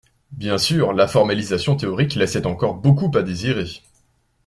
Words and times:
Bien 0.31 0.57
sûr, 0.57 0.93
la 0.93 1.07
formalisation 1.07 1.75
théorique 1.75 2.15
laissait 2.15 2.47
encore 2.47 2.73
beaucoup 2.73 3.11
à 3.15 3.21
désirer. 3.21 3.83